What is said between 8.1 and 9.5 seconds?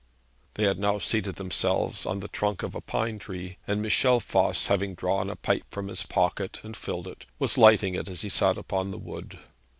he sat upon the wood.